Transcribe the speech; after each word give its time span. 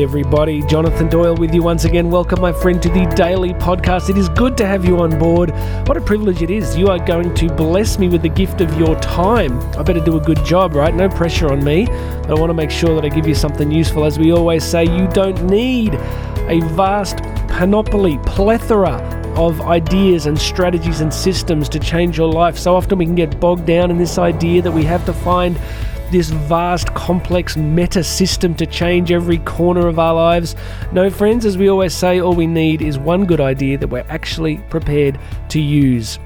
Everybody. 0.00 0.62
Jonathan 0.62 1.08
Doyle 1.08 1.36
with 1.36 1.52
you 1.52 1.62
once 1.62 1.84
again. 1.84 2.10
Welcome, 2.10 2.40
my 2.40 2.54
friend, 2.54 2.80
to 2.82 2.88
the 2.88 3.04
daily 3.14 3.52
podcast. 3.52 4.08
It 4.08 4.16
is 4.16 4.30
good 4.30 4.56
to 4.56 4.66
have 4.66 4.82
you 4.82 4.98
on 4.98 5.18
board. 5.18 5.50
What 5.86 5.98
a 5.98 6.00
privilege 6.00 6.40
it 6.40 6.50
is. 6.50 6.74
You 6.74 6.88
are 6.88 6.98
going 6.98 7.34
to 7.34 7.48
bless 7.48 7.98
me 7.98 8.08
with 8.08 8.22
the 8.22 8.30
gift 8.30 8.62
of 8.62 8.78
your 8.78 8.98
time. 9.00 9.60
I 9.76 9.82
better 9.82 10.02
do 10.02 10.16
a 10.16 10.20
good 10.20 10.42
job, 10.42 10.74
right? 10.74 10.94
No 10.94 11.10
pressure 11.10 11.52
on 11.52 11.62
me. 11.62 11.86
I 11.86 12.32
want 12.32 12.48
to 12.48 12.54
make 12.54 12.70
sure 12.70 12.94
that 12.94 13.04
I 13.04 13.14
give 13.14 13.28
you 13.28 13.34
something 13.34 13.70
useful. 13.70 14.06
As 14.06 14.18
we 14.18 14.32
always 14.32 14.64
say, 14.64 14.84
you 14.84 15.06
don't 15.08 15.44
need 15.50 15.92
a 15.94 16.60
vast 16.72 17.18
panoply, 17.48 18.16
plethora 18.24 18.96
of 19.36 19.60
ideas 19.60 20.24
and 20.24 20.38
strategies 20.38 21.02
and 21.02 21.12
systems 21.12 21.68
to 21.68 21.78
change 21.78 22.16
your 22.16 22.32
life. 22.32 22.58
So 22.58 22.74
often 22.74 22.96
we 22.96 23.04
can 23.04 23.16
get 23.16 23.38
bogged 23.38 23.66
down 23.66 23.90
in 23.90 23.98
this 23.98 24.16
idea 24.16 24.62
that 24.62 24.72
we 24.72 24.84
have 24.84 25.04
to 25.04 25.12
find 25.12 25.60
this 26.10 26.30
vast, 26.30 26.94
complex 26.94 27.56
meta 27.56 28.02
system 28.02 28.54
to 28.56 28.66
change 28.66 29.12
every 29.12 29.38
corner 29.38 29.86
of 29.86 29.98
our 29.98 30.14
lives. 30.14 30.56
No, 30.92 31.10
friends, 31.10 31.44
as 31.46 31.56
we 31.56 31.68
always 31.68 31.94
say, 31.94 32.20
all 32.20 32.34
we 32.34 32.46
need 32.46 32.82
is 32.82 32.98
one 32.98 33.26
good 33.26 33.40
idea 33.40 33.78
that 33.78 33.88
we're 33.88 34.06
actually 34.08 34.58
prepared 34.68 35.18
to 35.50 35.60
use. 35.60 36.18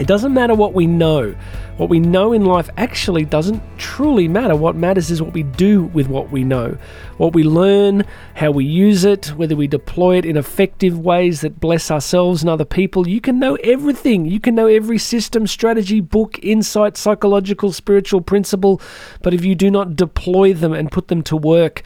It 0.00 0.06
doesn't 0.06 0.32
matter 0.32 0.54
what 0.54 0.72
we 0.72 0.86
know. 0.86 1.34
What 1.76 1.90
we 1.90 2.00
know 2.00 2.32
in 2.32 2.44
life 2.44 2.70
actually 2.76 3.24
doesn't 3.24 3.62
truly 3.76 4.26
matter. 4.26 4.56
What 4.56 4.74
matters 4.74 5.10
is 5.10 5.20
what 5.20 5.34
we 5.34 5.42
do 5.42 5.82
with 5.82 6.08
what 6.08 6.30
we 6.30 6.44
know. 6.44 6.78
What 7.18 7.34
we 7.34 7.44
learn, 7.44 8.04
how 8.34 8.50
we 8.52 8.64
use 8.64 9.04
it, 9.04 9.26
whether 9.36 9.54
we 9.54 9.66
deploy 9.66 10.16
it 10.16 10.24
in 10.24 10.36
effective 10.36 10.98
ways 10.98 11.42
that 11.42 11.60
bless 11.60 11.90
ourselves 11.90 12.42
and 12.42 12.48
other 12.48 12.64
people. 12.64 13.06
You 13.06 13.20
can 13.20 13.38
know 13.38 13.56
everything. 13.56 14.24
You 14.24 14.40
can 14.40 14.54
know 14.54 14.66
every 14.66 14.98
system, 14.98 15.46
strategy, 15.46 16.00
book, 16.00 16.38
insight, 16.42 16.96
psychological, 16.96 17.70
spiritual 17.72 18.22
principle. 18.22 18.80
But 19.22 19.34
if 19.34 19.44
you 19.44 19.54
do 19.54 19.70
not 19.70 19.94
deploy 19.94 20.54
them 20.54 20.72
and 20.72 20.90
put 20.90 21.08
them 21.08 21.22
to 21.24 21.36
work, 21.36 21.82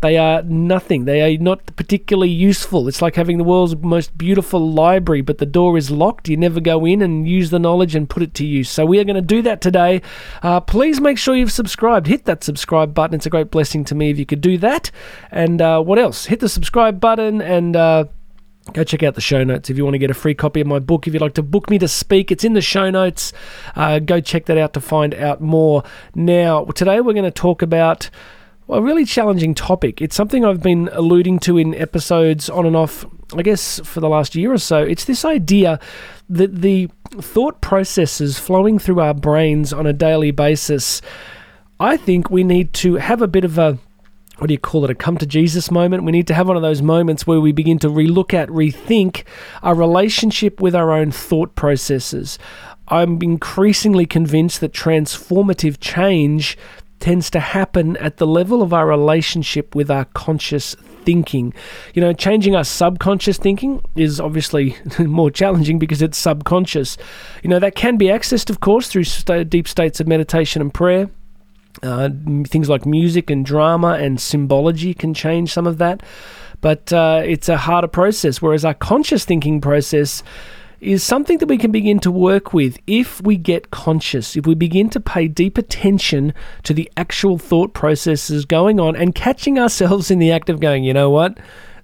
they 0.00 0.18
are 0.18 0.42
nothing. 0.42 1.04
They 1.04 1.22
are 1.22 1.38
not 1.38 1.74
particularly 1.76 2.30
useful. 2.30 2.88
It's 2.88 3.00
like 3.00 3.16
having 3.16 3.38
the 3.38 3.44
world's 3.44 3.76
most 3.76 4.16
beautiful 4.16 4.70
library, 4.70 5.22
but 5.22 5.38
the 5.38 5.46
door 5.46 5.76
is 5.76 5.90
locked. 5.90 6.28
You 6.28 6.36
never 6.36 6.60
go 6.60 6.84
in 6.84 7.02
and 7.02 7.28
use 7.28 7.50
the 7.50 7.58
knowledge 7.58 7.94
and 7.94 8.08
put 8.08 8.22
it 8.22 8.34
to 8.34 8.46
use. 8.46 8.68
So 8.68 8.84
we 8.84 8.98
are 8.98 9.04
going 9.04 9.16
to 9.16 9.22
do 9.22 9.42
that 9.42 9.60
today. 9.60 10.02
Uh, 10.42 10.60
please 10.60 11.00
make 11.00 11.18
sure 11.18 11.34
you've 11.34 11.52
subscribed. 11.52 12.06
Hit 12.06 12.24
that 12.26 12.44
subscribe 12.44 12.94
button. 12.94 13.14
It's 13.14 13.26
a 13.26 13.30
great 13.30 13.50
blessing 13.50 13.84
to 13.86 13.94
me 13.94 14.10
if 14.10 14.18
you 14.18 14.26
could 14.26 14.40
do 14.40 14.58
that. 14.58 14.90
And 15.30 15.62
uh, 15.62 15.80
what 15.82 15.98
else? 15.98 16.26
Hit 16.26 16.40
the 16.40 16.48
subscribe 16.48 17.00
button 17.00 17.40
and. 17.40 17.76
Uh, 17.76 18.04
Go 18.72 18.82
check 18.82 19.04
out 19.04 19.14
the 19.14 19.20
show 19.20 19.44
notes 19.44 19.70
if 19.70 19.76
you 19.76 19.84
want 19.84 19.94
to 19.94 19.98
get 19.98 20.10
a 20.10 20.14
free 20.14 20.34
copy 20.34 20.60
of 20.60 20.66
my 20.66 20.80
book. 20.80 21.06
If 21.06 21.14
you'd 21.14 21.22
like 21.22 21.34
to 21.34 21.42
book 21.42 21.70
me 21.70 21.78
to 21.78 21.86
speak, 21.86 22.32
it's 22.32 22.42
in 22.42 22.54
the 22.54 22.60
show 22.60 22.90
notes. 22.90 23.32
Uh, 23.76 24.00
go 24.00 24.20
check 24.20 24.46
that 24.46 24.58
out 24.58 24.72
to 24.72 24.80
find 24.80 25.14
out 25.14 25.40
more. 25.40 25.84
Now, 26.16 26.64
today 26.64 27.00
we're 27.00 27.12
going 27.12 27.24
to 27.24 27.30
talk 27.30 27.62
about 27.62 28.10
a 28.68 28.82
really 28.82 29.04
challenging 29.04 29.54
topic. 29.54 30.02
It's 30.02 30.16
something 30.16 30.44
I've 30.44 30.62
been 30.62 30.88
alluding 30.92 31.38
to 31.40 31.58
in 31.58 31.74
episodes 31.74 32.50
on 32.50 32.66
and 32.66 32.76
off, 32.76 33.04
I 33.34 33.42
guess, 33.42 33.80
for 33.84 34.00
the 34.00 34.08
last 34.08 34.34
year 34.34 34.52
or 34.52 34.58
so. 34.58 34.82
It's 34.82 35.04
this 35.04 35.24
idea 35.24 35.78
that 36.28 36.62
the 36.62 36.90
thought 37.10 37.60
processes 37.60 38.38
flowing 38.38 38.78
through 38.78 39.00
our 39.00 39.14
brains 39.14 39.72
on 39.72 39.86
a 39.86 39.92
daily 39.92 40.32
basis, 40.32 41.00
I 41.78 41.96
think 41.96 42.30
we 42.30 42.42
need 42.42 42.72
to 42.74 42.94
have 42.96 43.22
a 43.22 43.28
bit 43.28 43.44
of 43.44 43.58
a 43.58 43.78
what 44.38 44.48
do 44.48 44.54
you 44.54 44.58
call 44.58 44.84
it, 44.84 44.90
a 44.90 44.94
come 44.94 45.16
to 45.16 45.24
Jesus 45.24 45.70
moment. 45.70 46.04
We 46.04 46.12
need 46.12 46.26
to 46.26 46.34
have 46.34 46.46
one 46.46 46.56
of 46.56 46.62
those 46.62 46.82
moments 46.82 47.26
where 47.26 47.40
we 47.40 47.52
begin 47.52 47.78
to 47.78 47.88
relook 47.88 48.34
at, 48.34 48.50
rethink 48.50 49.24
our 49.62 49.74
relationship 49.74 50.60
with 50.60 50.74
our 50.74 50.92
own 50.92 51.10
thought 51.10 51.54
processes. 51.54 52.38
I'm 52.88 53.20
increasingly 53.22 54.04
convinced 54.04 54.60
that 54.60 54.72
transformative 54.72 55.78
change 55.80 56.58
tends 57.00 57.30
to 57.30 57.40
happen 57.40 57.96
at 57.98 58.16
the 58.16 58.26
level 58.26 58.62
of 58.62 58.72
our 58.72 58.86
relationship 58.86 59.74
with 59.74 59.90
our 59.90 60.04
conscious 60.06 60.74
thinking. 61.04 61.54
You 61.94 62.02
know, 62.02 62.12
changing 62.12 62.56
our 62.56 62.64
subconscious 62.64 63.38
thinking 63.38 63.82
is 63.94 64.20
obviously 64.20 64.76
more 64.98 65.30
challenging 65.30 65.78
because 65.78 66.02
it's 66.02 66.18
subconscious. 66.18 66.96
You 67.42 67.50
know, 67.50 67.58
that 67.58 67.74
can 67.74 67.96
be 67.96 68.06
accessed, 68.06 68.50
of 68.50 68.60
course, 68.60 68.88
through 68.88 69.04
st- 69.04 69.50
deep 69.50 69.68
states 69.68 70.00
of 70.00 70.06
meditation 70.06 70.62
and 70.62 70.72
prayer. 70.72 71.10
Uh, 71.82 72.08
things 72.46 72.70
like 72.70 72.86
music 72.86 73.28
and 73.28 73.44
drama 73.44 73.98
and 74.00 74.18
symbology 74.18 74.94
can 74.94 75.12
change 75.12 75.52
some 75.52 75.66
of 75.66 75.76
that, 75.76 76.02
but 76.62 76.90
uh, 76.90 77.20
it's 77.22 77.50
a 77.50 77.58
harder 77.58 77.88
process. 77.88 78.40
Whereas 78.40 78.64
our 78.64 78.72
conscious 78.72 79.26
thinking 79.26 79.60
process 79.60 80.22
is 80.80 81.02
something 81.02 81.38
that 81.38 81.48
we 81.48 81.58
can 81.58 81.70
begin 81.70 81.98
to 82.00 82.10
work 82.10 82.52
with 82.52 82.78
if 82.86 83.20
we 83.22 83.36
get 83.36 83.70
conscious, 83.70 84.36
if 84.36 84.46
we 84.46 84.54
begin 84.54 84.90
to 84.90 85.00
pay 85.00 85.28
deep 85.28 85.58
attention 85.58 86.34
to 86.62 86.74
the 86.74 86.90
actual 86.96 87.38
thought 87.38 87.72
processes 87.72 88.44
going 88.44 88.78
on 88.78 88.94
and 88.96 89.14
catching 89.14 89.58
ourselves 89.58 90.10
in 90.10 90.18
the 90.18 90.32
act 90.32 90.50
of 90.50 90.60
going, 90.60 90.84
you 90.84 90.92
know 90.92 91.10
what? 91.10 91.38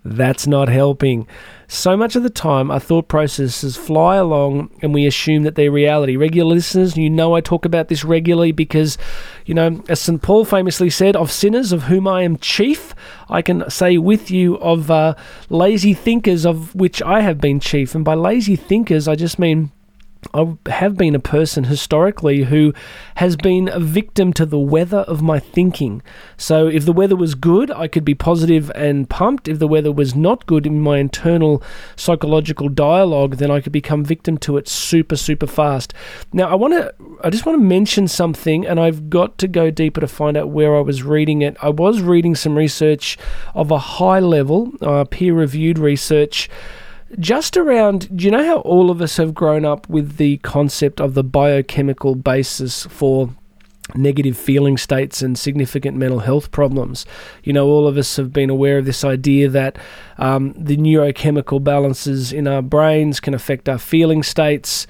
That's 0.04 0.48
not 0.48 0.68
helping. 0.68 1.28
So 1.68 1.96
much 1.96 2.16
of 2.16 2.24
the 2.24 2.30
time, 2.30 2.70
our 2.70 2.80
thought 2.80 3.06
processes 3.06 3.76
fly 3.76 4.16
along 4.16 4.70
and 4.82 4.92
we 4.92 5.06
assume 5.06 5.44
that 5.44 5.54
they're 5.54 5.70
reality. 5.70 6.16
Regular 6.16 6.54
listeners, 6.54 6.96
you 6.96 7.08
know 7.08 7.34
I 7.34 7.40
talk 7.40 7.64
about 7.64 7.88
this 7.88 8.04
regularly 8.04 8.50
because, 8.50 8.98
you 9.46 9.54
know, 9.54 9.82
as 9.88 10.00
St. 10.00 10.20
Paul 10.20 10.44
famously 10.44 10.90
said, 10.90 11.14
of 11.14 11.30
sinners 11.30 11.70
of 11.70 11.84
whom 11.84 12.08
I 12.08 12.22
am 12.22 12.36
chief, 12.36 12.94
I 13.30 13.42
can 13.42 13.68
say 13.70 13.96
with 13.96 14.30
you 14.30 14.58
of 14.58 14.90
uh, 14.90 15.14
lazy 15.48 15.94
thinkers 15.94 16.44
of 16.44 16.74
which 16.74 17.00
I 17.00 17.20
have 17.20 17.40
been 17.40 17.60
chief. 17.60 17.94
And 17.94 18.04
by 18.04 18.14
lazy 18.14 18.56
thinkers, 18.56 19.06
I 19.06 19.14
just 19.14 19.38
mean 19.38 19.70
I 20.34 20.56
have 20.70 20.96
been 20.96 21.14
a 21.14 21.20
person 21.20 21.64
historically 21.64 22.44
who 22.44 22.72
has 23.16 23.36
been 23.36 23.68
a 23.68 23.80
victim 23.80 24.32
to 24.34 24.46
the 24.46 24.58
weather 24.58 25.00
of 25.00 25.20
my 25.20 25.40
thinking. 25.40 26.00
So, 26.36 26.68
if 26.68 26.84
the 26.84 26.92
weather 26.92 27.16
was 27.16 27.34
good, 27.34 27.70
I 27.72 27.88
could 27.88 28.04
be 28.04 28.14
positive 28.14 28.70
and 28.74 29.10
pumped. 29.10 29.48
If 29.48 29.58
the 29.58 29.66
weather 29.66 29.90
was 29.90 30.14
not 30.14 30.46
good 30.46 30.64
in 30.64 30.80
my 30.80 30.98
internal 30.98 31.62
psychological 31.96 32.68
dialogue, 32.68 33.36
then 33.36 33.50
I 33.50 33.60
could 33.60 33.72
become 33.72 34.04
victim 34.04 34.38
to 34.38 34.56
it 34.56 34.68
super, 34.68 35.16
super 35.16 35.46
fast. 35.46 35.92
Now, 36.32 36.48
I 36.48 36.54
want 36.54 36.74
to, 36.74 36.94
I 37.24 37.30
just 37.30 37.44
want 37.44 37.58
to 37.58 37.64
mention 37.64 38.06
something, 38.06 38.64
and 38.64 38.78
I've 38.78 39.10
got 39.10 39.38
to 39.38 39.48
go 39.48 39.70
deeper 39.70 40.00
to 40.00 40.08
find 40.08 40.36
out 40.36 40.50
where 40.50 40.76
I 40.76 40.80
was 40.80 41.02
reading 41.02 41.42
it. 41.42 41.56
I 41.60 41.70
was 41.70 42.00
reading 42.00 42.36
some 42.36 42.56
research 42.56 43.18
of 43.54 43.70
a 43.70 43.78
high 43.78 44.20
level, 44.20 44.72
uh, 44.80 45.04
peer 45.04 45.34
reviewed 45.34 45.78
research 45.78 46.48
just 47.18 47.56
around, 47.56 48.14
do 48.16 48.24
you 48.24 48.30
know 48.30 48.44
how 48.44 48.58
all 48.58 48.90
of 48.90 49.02
us 49.02 49.16
have 49.16 49.34
grown 49.34 49.64
up 49.64 49.88
with 49.88 50.16
the 50.16 50.38
concept 50.38 51.00
of 51.00 51.14
the 51.14 51.24
biochemical 51.24 52.14
basis 52.14 52.86
for 52.86 53.30
negative 53.94 54.36
feeling 54.36 54.78
states 54.78 55.22
and 55.22 55.38
significant 55.38 55.96
mental 55.96 56.20
health 56.20 56.50
problems. 56.50 57.04
You 57.42 57.52
know, 57.52 57.66
all 57.66 57.86
of 57.86 57.96
us 57.96 58.16
have 58.16 58.32
been 58.32 58.50
aware 58.50 58.78
of 58.78 58.84
this 58.84 59.04
idea 59.04 59.48
that 59.48 59.76
um, 60.18 60.54
the 60.56 60.76
neurochemical 60.76 61.62
balances 61.62 62.32
in 62.32 62.46
our 62.46 62.62
brains 62.62 63.20
can 63.20 63.34
affect 63.34 63.68
our 63.68 63.78
feeling 63.78 64.22
states. 64.22 64.86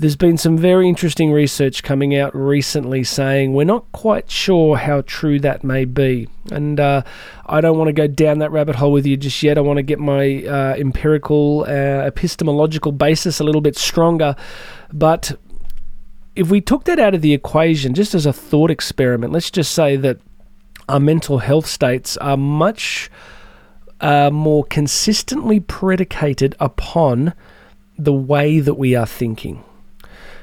There's 0.00 0.16
been 0.16 0.38
some 0.38 0.56
very 0.56 0.88
interesting 0.88 1.30
research 1.30 1.82
coming 1.82 2.16
out 2.16 2.34
recently 2.34 3.04
saying 3.04 3.52
we're 3.52 3.64
not 3.64 3.92
quite 3.92 4.30
sure 4.30 4.78
how 4.78 5.02
true 5.02 5.38
that 5.40 5.62
may 5.62 5.84
be. 5.84 6.26
And 6.50 6.80
uh, 6.80 7.02
I 7.44 7.60
don't 7.60 7.76
want 7.76 7.88
to 7.88 7.92
go 7.92 8.06
down 8.06 8.38
that 8.38 8.50
rabbit 8.50 8.76
hole 8.76 8.92
with 8.92 9.04
you 9.04 9.18
just 9.18 9.42
yet. 9.42 9.58
I 9.58 9.60
want 9.60 9.76
to 9.76 9.82
get 9.82 9.98
my 9.98 10.42
uh, 10.46 10.74
empirical, 10.78 11.66
uh, 11.68 12.06
epistemological 12.06 12.92
basis 12.92 13.40
a 13.40 13.44
little 13.44 13.60
bit 13.60 13.76
stronger. 13.76 14.36
But 14.90 15.32
if 16.34 16.48
we 16.48 16.62
took 16.62 16.84
that 16.84 16.98
out 16.98 17.14
of 17.14 17.20
the 17.20 17.34
equation, 17.34 17.92
just 17.92 18.14
as 18.14 18.24
a 18.24 18.32
thought 18.32 18.70
experiment, 18.70 19.34
let's 19.34 19.50
just 19.50 19.70
say 19.70 19.96
that 19.96 20.16
our 20.88 20.98
mental 20.98 21.40
health 21.40 21.66
states 21.66 22.16
are 22.16 22.38
much 22.38 23.10
uh, 24.00 24.30
more 24.30 24.64
consistently 24.64 25.60
predicated 25.60 26.56
upon 26.58 27.34
the 27.98 28.14
way 28.14 28.60
that 28.60 28.76
we 28.76 28.94
are 28.94 29.04
thinking. 29.04 29.62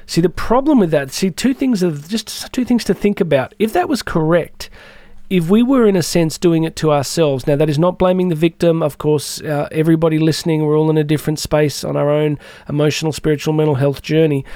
See, 0.08 0.22
the 0.22 0.30
problem 0.30 0.78
with 0.78 0.90
that, 0.90 1.12
see, 1.12 1.30
two 1.30 1.52
things 1.52 1.82
of 1.82 2.08
just 2.08 2.50
two 2.54 2.64
things 2.64 2.82
to 2.84 2.94
think 2.94 3.20
about. 3.20 3.54
If 3.58 3.74
that 3.74 3.90
was 3.90 4.00
correct, 4.00 4.70
if 5.28 5.50
we 5.50 5.62
were 5.62 5.86
in 5.86 5.96
a 5.96 6.02
sense 6.02 6.38
doing 6.38 6.64
it 6.64 6.76
to 6.76 6.90
ourselves, 6.90 7.46
now 7.46 7.56
that 7.56 7.68
is 7.68 7.78
not 7.78 7.98
blaming 7.98 8.30
the 8.30 8.34
victim. 8.34 8.82
Of 8.82 8.96
course, 8.96 9.42
uh, 9.42 9.68
everybody 9.70 10.18
listening, 10.18 10.64
we're 10.64 10.78
all 10.78 10.88
in 10.88 10.96
a 10.96 11.04
different 11.04 11.38
space 11.38 11.84
on 11.84 11.94
our 11.94 12.08
own 12.08 12.38
emotional, 12.70 13.12
spiritual, 13.12 13.52
mental 13.52 13.74
health 13.74 14.00
journey. 14.00 14.46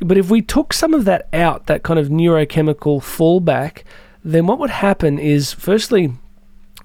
But 0.00 0.18
if 0.18 0.28
we 0.28 0.42
took 0.42 0.74
some 0.74 0.92
of 0.92 1.06
that 1.06 1.30
out, 1.32 1.66
that 1.66 1.82
kind 1.82 1.98
of 1.98 2.08
neurochemical 2.08 3.00
fallback, 3.00 3.84
then 4.22 4.46
what 4.46 4.58
would 4.58 4.68
happen 4.68 5.18
is, 5.18 5.54
firstly, 5.54 6.12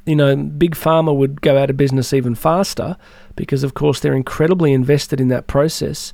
you 0.05 0.15
know, 0.15 0.37
big 0.37 0.73
pharma 0.73 1.13
would 1.13 1.41
go 1.41 1.57
out 1.57 1.69
of 1.69 1.75
business 1.75 2.13
even 2.13 2.33
faster 2.33 2.95
because, 3.35 3.61
of 3.61 3.73
course, 3.73 3.99
they're 3.99 4.13
incredibly 4.13 4.71
invested 4.71 5.19
in 5.19 5.27
that 5.27 5.47
process. 5.47 6.13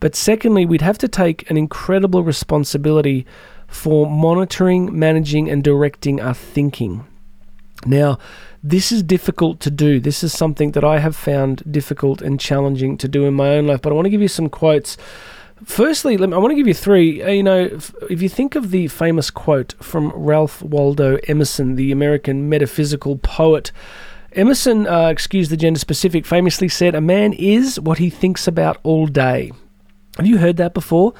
But 0.00 0.16
secondly, 0.16 0.66
we'd 0.66 0.80
have 0.80 0.98
to 0.98 1.08
take 1.08 1.48
an 1.50 1.56
incredible 1.56 2.22
responsibility 2.22 3.26
for 3.68 4.10
monitoring, 4.10 4.98
managing, 4.98 5.48
and 5.48 5.62
directing 5.62 6.20
our 6.20 6.34
thinking. 6.34 7.06
Now, 7.86 8.18
this 8.62 8.92
is 8.92 9.02
difficult 9.02 9.60
to 9.60 9.70
do. 9.70 10.00
This 10.00 10.22
is 10.22 10.36
something 10.36 10.72
that 10.72 10.84
I 10.84 10.98
have 10.98 11.16
found 11.16 11.62
difficult 11.70 12.20
and 12.20 12.38
challenging 12.38 12.98
to 12.98 13.08
do 13.08 13.24
in 13.24 13.34
my 13.34 13.50
own 13.50 13.66
life. 13.66 13.80
But 13.80 13.92
I 13.92 13.94
want 13.94 14.06
to 14.06 14.10
give 14.10 14.20
you 14.20 14.28
some 14.28 14.48
quotes. 14.48 14.96
Firstly, 15.64 16.14
I 16.18 16.26
want 16.26 16.50
to 16.50 16.54
give 16.54 16.66
you 16.66 16.74
three. 16.74 17.22
Uh, 17.22 17.28
you 17.30 17.42
know, 17.42 17.64
if 18.08 18.22
you 18.22 18.28
think 18.28 18.54
of 18.54 18.70
the 18.70 18.88
famous 18.88 19.30
quote 19.30 19.74
from 19.82 20.10
Ralph 20.14 20.62
Waldo 20.62 21.18
Emerson, 21.28 21.76
the 21.76 21.92
American 21.92 22.48
metaphysical 22.48 23.16
poet, 23.18 23.70
Emerson, 24.32 24.86
uh, 24.86 25.08
excuse 25.08 25.48
the 25.48 25.56
gender 25.56 25.78
specific, 25.78 26.24
famously 26.24 26.68
said, 26.68 26.94
A 26.94 27.00
man 27.00 27.32
is 27.32 27.80
what 27.80 27.98
he 27.98 28.10
thinks 28.10 28.46
about 28.46 28.78
all 28.82 29.06
day. 29.06 29.52
Have 30.20 30.26
you 30.26 30.36
heard 30.36 30.58
that 30.58 30.74
before? 30.74 31.14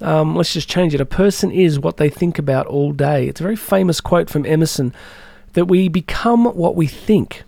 Um, 0.00 0.34
let's 0.34 0.54
just 0.54 0.66
change 0.66 0.94
it. 0.94 1.00
A 1.02 1.04
person 1.04 1.50
is 1.50 1.78
what 1.78 1.98
they 1.98 2.08
think 2.08 2.38
about 2.38 2.66
all 2.66 2.90
day. 2.90 3.28
It's 3.28 3.38
a 3.38 3.42
very 3.42 3.54
famous 3.54 4.00
quote 4.00 4.30
from 4.30 4.46
Emerson 4.46 4.94
that 5.52 5.66
we 5.66 5.88
become 5.88 6.46
what 6.46 6.74
we 6.74 6.86
think. 6.86 7.42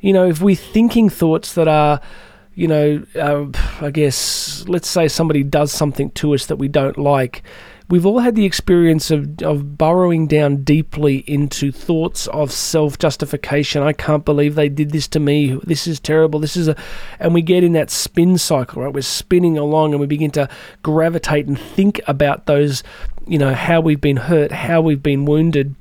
You 0.00 0.14
know, 0.14 0.26
if 0.26 0.40
we're 0.40 0.56
thinking 0.56 1.10
thoughts 1.10 1.52
that 1.52 1.68
are, 1.68 2.00
you 2.54 2.66
know, 2.66 3.04
uh, 3.14 3.44
I 3.84 3.90
guess, 3.90 4.64
let's 4.68 4.88
say 4.88 5.06
somebody 5.06 5.42
does 5.42 5.70
something 5.70 6.10
to 6.12 6.32
us 6.32 6.46
that 6.46 6.56
we 6.56 6.66
don't 6.66 6.96
like, 6.96 7.42
we've 7.92 8.06
all 8.06 8.20
had 8.20 8.34
the 8.34 8.46
experience 8.46 9.10
of, 9.10 9.42
of 9.42 9.76
burrowing 9.76 10.26
down 10.26 10.64
deeply 10.64 11.18
into 11.26 11.70
thoughts 11.70 12.26
of 12.28 12.50
self 12.50 12.96
justification. 12.96 13.82
I 13.82 13.92
can't 13.92 14.24
believe 14.24 14.54
they 14.54 14.70
did 14.70 14.92
this 14.92 15.06
to 15.08 15.20
me. 15.20 15.60
This 15.62 15.86
is 15.86 16.00
terrible. 16.00 16.40
This 16.40 16.56
is 16.56 16.68
a. 16.68 16.76
And 17.20 17.34
we 17.34 17.42
get 17.42 17.62
in 17.62 17.74
that 17.74 17.90
spin 17.90 18.38
cycle, 18.38 18.82
right? 18.82 18.94
We're 18.94 19.02
spinning 19.02 19.58
along 19.58 19.92
and 19.92 20.00
we 20.00 20.06
begin 20.06 20.30
to 20.30 20.48
gravitate 20.82 21.46
and 21.46 21.60
think 21.60 22.00
about 22.06 22.46
those, 22.46 22.82
you 23.26 23.36
know, 23.36 23.52
how 23.52 23.82
we've 23.82 24.00
been 24.00 24.16
hurt, 24.16 24.52
how 24.52 24.80
we've 24.80 25.02
been 25.02 25.26
wounded. 25.26 25.74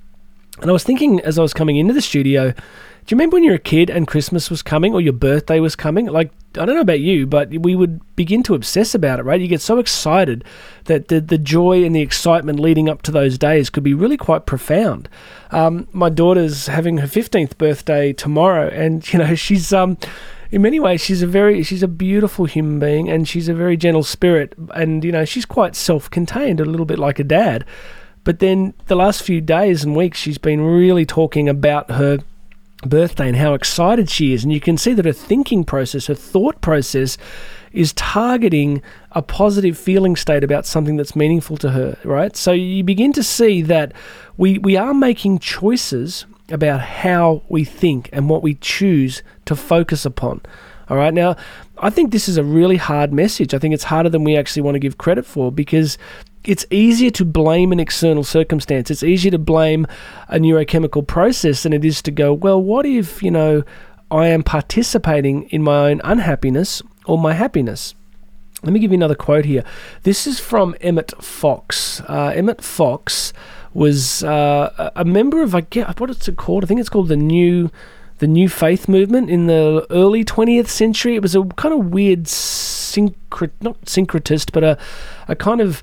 And 0.62 0.70
I 0.70 0.74
was 0.74 0.84
thinking 0.84 1.20
as 1.22 1.40
I 1.40 1.42
was 1.42 1.54
coming 1.54 1.78
into 1.78 1.94
the 1.94 2.02
studio, 2.02 2.54
do 3.06 3.16
you 3.16 3.18
remember 3.18 3.36
when 3.36 3.44
you 3.44 3.50
were 3.50 3.56
a 3.56 3.60
kid 3.60 3.90
and 3.90 4.08
Christmas 4.08 4.52
was 4.52 4.62
coming 4.62 4.94
or 4.94 5.02
your 5.02 5.14
birthday 5.14 5.60
was 5.60 5.76
coming? 5.76 6.06
Like, 6.06 6.32
I 6.56 6.66
don't 6.66 6.76
know 6.76 6.82
about 6.82 7.00
you, 7.00 7.26
but 7.26 7.50
we 7.50 7.76
would 7.76 8.00
begin 8.16 8.44
to 8.44 8.54
obsess 8.54 8.94
about 8.94 9.20
it, 9.20 9.24
right? 9.24 9.42
You 9.42 9.48
get 9.48 9.62
so 9.62 9.80
excited 9.80 10.44
that 10.86 11.08
the, 11.08 11.20
the 11.20 11.40
joy 11.40 11.84
and 11.84 11.96
the 11.96 12.02
excitement 12.02 12.60
leading 12.60 12.90
up 12.90 13.02
to 13.04 13.12
those 13.12 13.40
days 13.40 13.72
could 13.72 13.84
be 13.84 13.96
really 13.96 14.18
quite 14.18 14.46
profound. 14.46 15.10
Um, 15.50 15.88
my 15.92 16.10
daughter's 16.10 16.68
having 16.68 17.00
her 17.00 17.08
15th 17.08 17.58
birthday 17.58 18.14
tomorrow, 18.14 18.68
and, 18.68 19.12
you 19.14 19.20
know, 19.20 19.36
she's. 19.36 19.74
Um, 19.74 19.98
in 20.52 20.62
many 20.62 20.82
ways 20.82 21.00
she's 21.00 21.22
a 21.22 21.28
very 21.28 21.64
she's 21.64 21.82
a 21.82 21.88
beautiful 21.88 22.44
human 22.44 22.78
being 22.78 23.10
and 23.10 23.26
she's 23.26 23.48
a 23.48 23.54
very 23.54 23.78
gentle 23.78 24.04
spirit 24.04 24.54
and 24.76 25.02
you 25.02 25.10
know 25.10 25.24
she's 25.24 25.46
quite 25.46 25.78
self-contained 25.78 26.60
a 26.60 26.66
little 26.66 26.86
bit 26.86 27.00
like 27.00 27.20
a 27.20 27.24
dad 27.24 27.64
but 28.24 28.40
then 28.40 28.74
the 28.88 28.96
last 28.96 29.24
few 29.24 29.42
days 29.42 29.84
and 29.84 29.96
weeks 29.96 30.20
she's 30.20 30.38
been 30.38 30.62
really 30.62 31.06
talking 31.06 31.50
about 31.50 31.92
her 31.92 32.20
birthday 32.86 33.28
and 33.28 33.38
how 33.38 33.54
excited 33.54 34.10
she 34.10 34.34
is. 34.34 34.44
And 34.44 34.52
you 34.52 34.60
can 34.60 34.78
see 34.78 34.94
that 34.94 35.06
her 35.06 35.14
thinking 35.14 35.64
process, 35.64 36.08
her 36.08 36.16
thought 36.16 36.62
process, 36.62 37.18
is 37.72 37.94
targeting 37.94 38.82
a 39.12 39.22
positive 39.22 39.78
feeling 39.78 40.16
state 40.16 40.44
about 40.44 40.66
something 40.66 40.98
that's 40.98 41.16
meaningful 41.16 41.58
to 41.58 41.72
her, 41.72 41.98
right? 42.04 42.36
So 42.36 42.52
you 42.52 42.84
begin 42.84 43.14
to 43.14 43.24
see 43.24 43.62
that 43.64 43.94
we, 44.38 44.58
we 44.58 44.76
are 44.76 44.94
making 44.94 45.40
choices 45.40 46.26
about 46.50 46.82
how 46.82 47.44
we 47.48 47.64
think 47.64 48.10
and 48.12 48.30
what 48.30 48.44
we 48.44 48.56
choose 48.56 49.24
to 49.46 49.56
focus 49.56 50.06
upon. 50.06 50.42
All 50.92 50.98
right. 50.98 51.14
Now, 51.14 51.38
I 51.78 51.90
think 51.90 52.12
this 52.12 52.28
is 52.28 52.36
a 52.36 52.44
really 52.44 52.76
hard 52.76 53.14
message. 53.14 53.54
I 53.54 53.60
think 53.60 53.74
it's 53.74 53.86
harder 53.86 54.10
than 54.10 54.26
we 54.26 54.36
actually 54.36 54.64
want 54.64 54.76
to 54.76 54.80
give 54.80 54.98
credit 54.98 55.26
for 55.26 55.50
because 55.50 55.98
it's 56.44 56.66
easier 56.70 57.12
to 57.12 57.24
blame 57.24 57.72
an 57.72 57.80
external 57.80 58.26
circumstance. 58.26 58.92
It's 58.92 59.02
easier 59.02 59.32
to 59.32 59.38
blame 59.38 59.88
a 60.28 60.38
neurochemical 60.38 61.08
process 61.08 61.64
than 61.64 61.72
it 61.72 61.86
is 61.86 62.02
to 62.02 62.12
go, 62.12 62.34
well, 62.34 62.62
what 62.62 62.86
if, 62.86 63.24
you 63.24 63.32
know, 63.32 63.64
I 64.12 64.28
am 64.28 64.44
participating 64.44 65.44
in 65.44 65.64
my 65.64 65.92
own 65.92 66.02
unhappiness 66.04 66.82
or 67.06 67.18
my 67.18 67.36
happiness? 67.36 67.96
Let 68.62 68.74
me 68.74 68.80
give 68.82 68.92
you 68.92 68.98
another 68.98 69.16
quote 69.16 69.46
here. 69.46 69.64
This 70.04 70.28
is 70.28 70.42
from 70.42 70.76
Emmett 70.82 71.14
Fox. 71.24 72.02
Uh, 72.02 72.34
Emmett 72.36 72.62
Fox 72.62 73.32
was 73.74 74.26
uh, 74.26 74.92
a 74.94 75.06
member 75.06 75.42
of, 75.42 75.56
I 75.56 75.62
get, 75.62 76.02
what 76.02 76.10
it's 76.10 76.30
called? 76.36 76.66
I 76.66 76.68
think 76.68 76.82
it's 76.82 76.90
called 76.90 77.08
the 77.08 77.16
New 77.16 77.72
the 78.22 78.28
New 78.28 78.48
Faith 78.48 78.88
movement 78.88 79.32
in 79.32 79.48
the 79.48 79.86
early 79.90 80.24
20th 80.24 80.68
century. 80.68 81.16
It 81.16 81.24
was 81.24 81.36
a 81.36 81.44
kind 81.44 81.74
of 81.74 81.88
weird 81.88 82.26
syncret, 82.26 83.50
not 83.62 83.82
syncretist, 83.82 84.52
but 84.52 84.64
a, 84.64 84.78
a 85.28 85.36
kind 85.36 85.60
of 85.60 85.82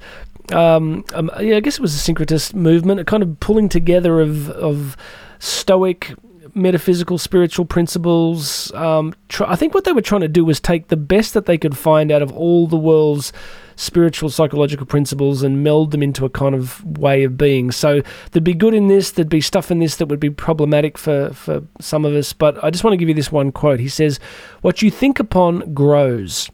um, 0.52 1.04
um, 1.12 1.30
yeah, 1.40 1.56
I 1.56 1.60
guess 1.60 1.74
it 1.74 1.82
was 1.82 1.94
a 1.94 2.12
syncretist 2.12 2.54
movement, 2.54 3.00
a 3.00 3.04
kind 3.04 3.24
of 3.24 3.40
pulling 3.40 3.68
together 3.68 4.20
of 4.20 4.48
of 4.50 4.96
Stoic 5.40 6.14
metaphysical 6.58 7.18
spiritual 7.18 7.64
principles. 7.64 8.72
Um, 8.74 9.14
tr- 9.28 9.44
I 9.44 9.56
think 9.56 9.74
what 9.74 9.84
they 9.84 9.92
were 9.92 10.02
trying 10.02 10.20
to 10.22 10.28
do 10.28 10.44
was 10.44 10.60
take 10.60 10.88
the 10.88 10.96
best 10.96 11.34
that 11.34 11.46
they 11.46 11.56
could 11.58 11.76
find 11.76 12.10
out 12.10 12.22
of 12.22 12.32
all 12.32 12.66
the 12.66 12.76
world's 12.76 13.32
spiritual 13.76 14.28
psychological 14.28 14.84
principles 14.84 15.42
and 15.44 15.62
meld 15.62 15.92
them 15.92 16.02
into 16.02 16.24
a 16.24 16.30
kind 16.30 16.54
of 16.54 16.84
way 16.84 17.22
of 17.22 17.38
being. 17.38 17.70
So 17.70 18.02
there'd 18.32 18.42
be 18.42 18.54
good 18.54 18.74
in 18.74 18.88
this, 18.88 19.12
there'd 19.12 19.28
be 19.28 19.40
stuff 19.40 19.70
in 19.70 19.78
this 19.78 19.96
that 19.96 20.06
would 20.06 20.18
be 20.18 20.30
problematic 20.30 20.98
for, 20.98 21.30
for 21.32 21.62
some 21.80 22.04
of 22.04 22.12
us. 22.14 22.32
But 22.32 22.62
I 22.62 22.70
just 22.70 22.82
want 22.82 22.92
to 22.92 22.98
give 22.98 23.08
you 23.08 23.14
this 23.14 23.30
one 23.30 23.52
quote. 23.52 23.78
He 23.78 23.88
says, 23.88 24.18
What 24.60 24.82
you 24.82 24.90
think 24.90 25.20
upon 25.20 25.74
grows. 25.74 26.50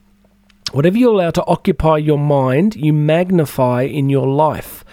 Whatever 0.72 0.98
you 0.98 1.10
allow 1.10 1.30
to 1.30 1.44
occupy 1.46 1.98
your 1.98 2.18
mind, 2.18 2.76
you 2.76 2.92
magnify 2.92 3.82
in 3.82 4.10
your 4.10 4.26
life. 4.26 4.84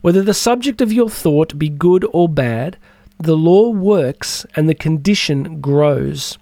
Whether 0.00 0.22
the 0.22 0.34
subject 0.34 0.80
of 0.80 0.92
your 0.92 1.10
thought 1.10 1.58
be 1.58 1.68
good 1.68 2.06
or 2.12 2.28
bad, 2.28 2.76
the 3.18 3.36
law 3.36 3.68
works 3.68 4.46
and 4.54 4.68
the 4.68 4.74
condition 4.74 5.60
grows. 5.60 6.38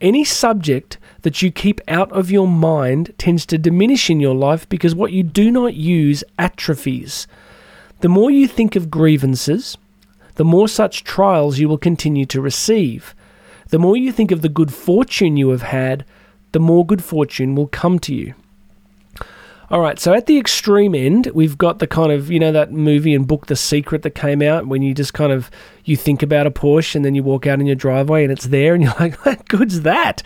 Any 0.00 0.24
subject 0.24 0.98
that 1.22 1.40
you 1.40 1.50
keep 1.50 1.80
out 1.88 2.12
of 2.12 2.30
your 2.30 2.46
mind 2.46 3.14
tends 3.16 3.46
to 3.46 3.56
diminish 3.56 4.10
in 4.10 4.20
your 4.20 4.34
life 4.34 4.68
because 4.68 4.94
what 4.94 5.12
you 5.12 5.22
do 5.22 5.50
not 5.50 5.74
use 5.74 6.22
atrophies. 6.38 7.26
The 8.00 8.10
more 8.10 8.30
you 8.30 8.46
think 8.46 8.76
of 8.76 8.90
grievances, 8.90 9.78
the 10.34 10.44
more 10.44 10.68
such 10.68 11.04
trials 11.04 11.58
you 11.58 11.68
will 11.68 11.78
continue 11.78 12.26
to 12.26 12.40
receive. 12.40 13.14
The 13.68 13.78
more 13.78 13.96
you 13.96 14.12
think 14.12 14.30
of 14.30 14.42
the 14.42 14.50
good 14.50 14.74
fortune 14.74 15.38
you 15.38 15.48
have 15.50 15.62
had, 15.62 16.04
the 16.52 16.60
more 16.60 16.84
good 16.84 17.02
fortune 17.02 17.54
will 17.54 17.68
come 17.68 17.98
to 18.00 18.14
you. 18.14 18.34
All 19.74 19.80
right, 19.80 19.98
so 19.98 20.14
at 20.14 20.26
the 20.26 20.38
extreme 20.38 20.94
end, 20.94 21.32
we've 21.34 21.58
got 21.58 21.80
the 21.80 21.88
kind 21.88 22.12
of, 22.12 22.30
you 22.30 22.38
know, 22.38 22.52
that 22.52 22.70
movie 22.70 23.12
and 23.12 23.26
book 23.26 23.46
The 23.46 23.56
Secret 23.56 24.02
that 24.02 24.14
came 24.14 24.40
out 24.40 24.68
when 24.68 24.82
you 24.82 24.94
just 24.94 25.14
kind 25.14 25.32
of 25.32 25.50
you 25.84 25.96
think 25.96 26.22
about 26.22 26.46
a 26.46 26.52
Porsche 26.52 26.94
and 26.94 27.04
then 27.04 27.16
you 27.16 27.24
walk 27.24 27.48
out 27.48 27.58
in 27.58 27.66
your 27.66 27.74
driveway 27.74 28.22
and 28.22 28.30
it's 28.30 28.44
there 28.44 28.74
and 28.74 28.84
you're 28.84 28.94
like, 29.00 29.26
what 29.26 29.48
good's 29.48 29.80
that? 29.80 30.22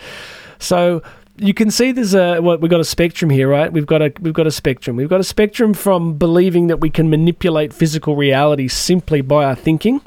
So 0.59 1.01
you 1.37 1.55
can 1.55 1.71
see 1.71 1.91
there's 1.91 2.13
a 2.13 2.41
well, 2.41 2.59
we've 2.59 2.69
got 2.69 2.79
a 2.79 2.85
spectrum 2.85 3.31
here, 3.31 3.49
right? 3.49 3.73
We've 3.73 3.87
got 3.87 4.03
a 4.03 4.13
we've 4.19 4.35
got 4.35 4.45
a 4.45 4.51
spectrum. 4.51 4.95
We've 4.95 5.09
got 5.09 5.19
a 5.19 5.23
spectrum 5.23 5.73
from 5.73 6.19
believing 6.19 6.67
that 6.67 6.79
we 6.79 6.91
can 6.91 7.09
manipulate 7.09 7.73
physical 7.73 8.15
reality 8.15 8.67
simply 8.67 9.21
by 9.21 9.45
our 9.45 9.55
thinking 9.55 10.01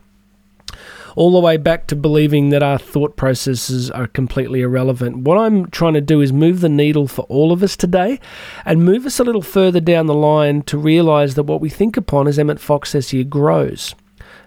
all 1.16 1.32
the 1.32 1.38
way 1.38 1.56
back 1.56 1.86
to 1.88 1.96
believing 1.96 2.50
that 2.50 2.62
our 2.62 2.78
thought 2.78 3.16
processes 3.16 3.90
are 3.90 4.06
completely 4.06 4.62
irrelevant. 4.62 5.18
What 5.18 5.38
I'm 5.38 5.70
trying 5.70 5.94
to 5.94 6.00
do 6.00 6.20
is 6.20 6.32
move 6.32 6.60
the 6.60 6.68
needle 6.68 7.08
for 7.08 7.22
all 7.22 7.52
of 7.52 7.62
us 7.62 7.76
today 7.76 8.20
and 8.64 8.84
move 8.84 9.06
us 9.06 9.18
a 9.18 9.24
little 9.24 9.42
further 9.42 9.80
down 9.80 10.06
the 10.06 10.14
line 10.14 10.62
to 10.62 10.78
realize 10.78 11.34
that 11.34 11.44
what 11.44 11.60
we 11.60 11.68
think 11.68 11.96
upon, 11.96 12.28
as 12.28 12.38
Emmett 12.38 12.60
Fox 12.60 12.90
says 12.90 13.10
here, 13.10 13.24
grows. 13.24 13.94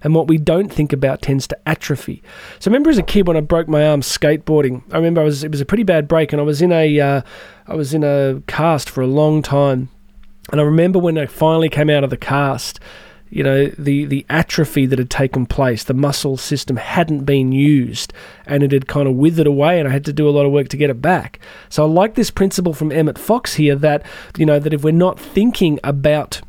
And 0.02 0.14
what 0.14 0.28
we 0.28 0.38
don't 0.38 0.72
think 0.72 0.94
about 0.94 1.22
tends 1.24 1.48
to 1.48 1.58
atrophy. 1.68 2.22
So 2.60 2.70
I 2.70 2.72
remember 2.72 2.92
as 2.92 2.98
a 3.00 3.04
kid 3.04 3.28
when 3.28 3.38
I 3.38 3.42
broke 3.42 3.68
my 3.68 3.88
arm 3.88 4.02
skateboarding. 4.02 4.84
I 4.92 4.98
remember 4.98 5.22
I 5.22 5.24
was 5.24 5.44
it 5.44 5.50
was 5.50 5.62
a 5.62 5.66
pretty 5.66 5.84
bad 5.84 6.08
break, 6.08 6.32
and 6.32 6.40
I 6.40 6.44
was 6.44 6.62
in 6.62 6.72
a 6.72 7.00
uh, 7.00 7.22
I 7.66 7.74
was 7.74 7.94
in 7.94 8.04
a 8.04 8.44
cast 8.46 8.88
for 8.88 9.02
a 9.02 9.08
long 9.08 9.42
time. 9.42 9.90
And 10.52 10.62
I 10.62 10.64
remember 10.64 11.00
when 11.00 11.18
I 11.18 11.26
finally 11.26 11.70
came 11.70 11.90
out 11.90 12.04
of 12.04 12.12
the 12.12 12.18
cast, 12.18 12.80
you 13.30 13.44
know 13.44 13.68
the 13.78 14.06
the 14.06 14.26
atrophy 14.30 14.86
that 14.86 15.00
had 15.00 15.10
taken 15.10 15.46
place 15.46 15.84
the 15.84 15.94
muscle 15.94 16.38
system 16.38 16.78
hadn't 16.78 17.26
been 17.26 17.52
used 17.52 18.14
and 18.46 18.64
it 18.64 18.72
had 18.72 18.88
kind 18.88 19.08
of 19.08 19.16
withered 19.16 19.48
away 19.48 19.80
and 19.80 19.88
I 19.88 19.92
had 19.92 20.06
to 20.06 20.14
do 20.14 20.30
a 20.30 20.32
lot 20.32 20.46
of 20.46 20.52
work 20.52 20.70
to 20.70 20.78
get 20.78 20.90
it 20.90 21.02
back 21.02 21.40
so 21.70 21.84
I 21.84 21.88
like 21.88 22.16
this 22.16 22.32
principle 22.32 22.74
from 22.74 22.92
Emmett 22.92 23.18
Fox 23.18 23.56
here 23.56 23.76
that 23.76 24.06
you 24.38 24.46
know 24.46 24.60
that 24.60 24.74
if 24.74 24.84
we're 24.84 24.92
not 24.92 25.20
thinking 25.20 25.80
about 25.84 26.42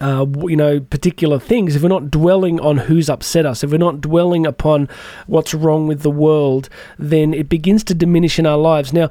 uh, 0.00 0.26
you 0.46 0.56
know, 0.56 0.80
particular 0.80 1.38
things, 1.38 1.74
if 1.74 1.82
we're 1.82 1.88
not 1.88 2.10
dwelling 2.10 2.60
on 2.60 2.76
who's 2.76 3.08
upset 3.08 3.46
us, 3.46 3.64
if 3.64 3.70
we're 3.70 3.78
not 3.78 4.00
dwelling 4.00 4.46
upon 4.46 4.88
what's 5.26 5.54
wrong 5.54 5.86
with 5.86 6.02
the 6.02 6.10
world, 6.10 6.68
then 6.98 7.32
it 7.32 7.48
begins 7.48 7.82
to 7.84 7.94
diminish 7.94 8.38
in 8.38 8.46
our 8.46 8.58
lives. 8.58 8.92
Now, 8.92 9.08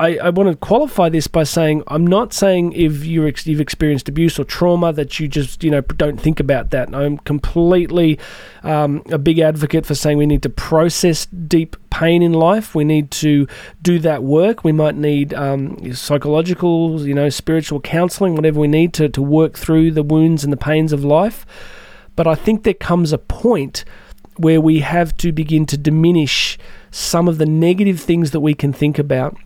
I, 0.00 0.16
I 0.18 0.30
want 0.30 0.48
to 0.48 0.56
qualify 0.56 1.08
this 1.08 1.26
by 1.26 1.42
saying 1.42 1.82
I'm 1.88 2.06
not 2.06 2.32
saying 2.32 2.72
if 2.72 3.04
you 3.04 3.22
have 3.22 3.60
experienced 3.60 4.08
abuse 4.08 4.38
or 4.38 4.44
trauma 4.44 4.92
that 4.92 5.18
you 5.18 5.26
just 5.26 5.64
you 5.64 5.72
know 5.72 5.80
don't 5.80 6.20
think 6.20 6.38
about 6.38 6.70
that. 6.70 6.94
I'm 6.94 7.18
completely 7.18 8.18
um, 8.62 9.02
a 9.10 9.18
big 9.18 9.40
advocate 9.40 9.84
for 9.86 9.96
saying 9.96 10.16
we 10.16 10.26
need 10.26 10.42
to 10.42 10.50
process 10.50 11.26
deep 11.26 11.76
pain 11.90 12.22
in 12.22 12.32
life. 12.32 12.76
We 12.76 12.84
need 12.84 13.10
to 13.12 13.48
do 13.82 13.98
that 13.98 14.22
work. 14.22 14.62
We 14.62 14.70
might 14.70 14.94
need 14.94 15.34
um, 15.34 15.92
psychological, 15.92 17.04
you 17.04 17.14
know, 17.14 17.28
spiritual 17.28 17.80
counseling, 17.80 18.36
whatever 18.36 18.60
we 18.60 18.68
need 18.68 18.94
to 18.94 19.08
to 19.08 19.22
work 19.22 19.58
through 19.58 19.90
the 19.92 20.04
wounds 20.04 20.44
and 20.44 20.52
the 20.52 20.56
pains 20.56 20.92
of 20.92 21.04
life. 21.04 21.44
But 22.14 22.28
I 22.28 22.36
think 22.36 22.62
there 22.62 22.74
comes 22.74 23.12
a 23.12 23.18
point 23.18 23.84
where 24.36 24.60
we 24.60 24.78
have 24.78 25.16
to 25.16 25.32
begin 25.32 25.66
to 25.66 25.76
diminish 25.76 26.56
some 26.92 27.26
of 27.26 27.38
the 27.38 27.46
negative 27.46 28.00
things 28.00 28.30
that 28.30 28.40
we 28.40 28.54
can 28.54 28.72
think 28.72 28.96
about 28.96 29.36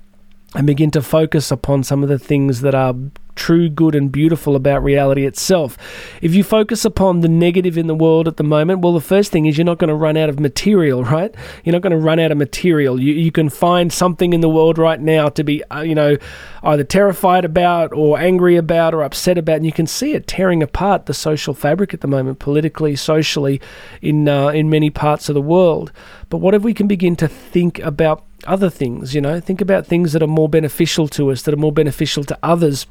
and 0.55 0.67
begin 0.67 0.91
to 0.91 1.03
focus 1.03 1.51
upon 1.51 1.83
some 1.83 2.03
of 2.03 2.09
the 2.09 2.19
things 2.19 2.61
that 2.61 2.75
are 2.75 2.95
true, 3.35 3.69
good, 3.69 3.95
and 3.95 4.13
beautiful 4.13 4.55
about 4.55 4.85
reality 4.85 5.25
itself. 5.25 5.79
If 6.21 6.35
you 6.35 6.45
focus 6.45 6.85
upon 6.85 7.21
the 7.21 7.29
negative 7.29 7.79
in 7.79 7.87
the 7.87 7.95
world 7.95 8.29
at 8.29 8.37
the 8.37 8.45
moment, 8.45 8.81
well, 8.81 8.93
the 8.93 9.01
first 9.01 9.33
thing 9.33 9.47
is 9.47 9.57
you're 9.57 9.65
not 9.65 9.79
going 9.79 9.89
to 9.89 9.95
run 9.95 10.17
out 10.17 10.29
of 10.29 10.39
material, 10.39 11.05
right? 11.17 11.35
You're 11.65 11.73
not 11.73 11.83
going 11.83 11.93
to 11.93 11.97
run 11.97 12.19
out 12.19 12.31
of 12.31 12.39
material. 12.39 13.01
You, 13.01 13.15
you 13.15 13.33
can 13.33 13.49
find 13.49 13.93
something 13.93 14.33
in 14.33 14.43
the 14.43 14.49
world 14.49 14.79
right 14.79 15.01
now 15.01 15.29
to 15.31 15.43
be, 15.43 15.65
uh, 15.65 15.81
you 15.81 15.95
know, 15.95 16.17
either 16.63 16.85
terrified 16.85 17.45
about 17.45 17.93
or 17.93 18.19
angry 18.19 18.57
about 18.57 18.95
or 18.95 19.03
upset 19.03 19.39
about, 19.39 19.57
and 19.57 19.67
you 19.67 19.73
can 19.73 19.87
see 19.87 20.13
it 20.13 20.27
tearing 20.27 20.63
apart 20.63 21.07
the 21.07 21.15
social 21.15 21.55
fabric 21.55 21.95
at 21.95 22.03
the 22.03 22.09
moment, 22.09 22.39
politically, 22.39 22.95
socially, 22.97 23.61
in 24.01 24.29
uh, 24.29 24.49
in 24.49 24.69
many 24.69 24.91
parts 24.91 25.29
of 25.29 25.35
the 25.35 25.43
world. 25.43 25.93
But 26.29 26.39
what 26.39 26.55
if 26.55 26.63
we 26.63 26.75
can 26.75 26.87
begin 26.87 27.17
to 27.17 27.29
think 27.29 27.79
about 27.81 28.25
other 28.47 28.71
things? 28.71 29.15
You 29.15 29.21
know, 29.21 29.41
think 29.41 29.61
about 29.61 29.87
things 29.87 30.13
that 30.13 30.23
are 30.23 30.29
more 30.29 30.49
beneficial 30.49 31.09
to 31.09 31.31
us, 31.31 31.43
that 31.43 31.55
are 31.55 31.59
more 31.59 31.73
beneficial 31.73 32.25
to 32.25 32.39
others 32.43 32.87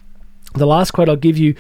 the 0.54 0.66
last 0.66 0.92
quote 0.92 1.08
I'll 1.08 1.16
give 1.16 1.38
you 1.38 1.56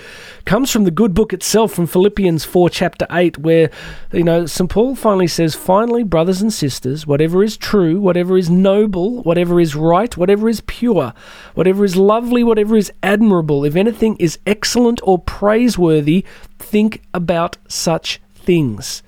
comes 0.46 0.70
from 0.70 0.84
the 0.84 0.92
good 0.92 1.14
book 1.14 1.32
itself, 1.32 1.74
from 1.74 1.88
Philippians 1.88 2.44
4, 2.44 2.70
chapter 2.70 3.08
8, 3.10 3.38
where, 3.38 3.70
you 4.12 4.24
know, 4.24 4.46
St. 4.46 4.70
Paul 4.70 4.96
finally 4.96 5.28
says, 5.28 5.56
Finally, 5.56 6.04
brothers 6.04 6.42
and 6.42 6.52
sisters, 6.52 7.08
whatever 7.08 7.44
is 7.44 7.56
true, 7.56 8.02
whatever 8.02 8.38
is 8.38 8.50
noble, 8.50 9.24
whatever 9.24 9.62
is 9.62 9.76
right, 9.76 10.16
whatever 10.18 10.50
is 10.50 10.62
pure, 10.62 11.14
whatever 11.54 11.86
is 11.86 11.96
lovely, 11.96 12.44
whatever 12.44 12.76
is 12.76 12.92
admirable, 13.02 13.64
if 13.64 13.76
anything 13.76 14.18
is 14.18 14.40
excellent 14.46 15.00
or 15.04 15.20
praiseworthy, 15.20 16.26
think 16.60 17.02
about 17.14 17.58
such 17.70 18.20
things. 18.36 19.04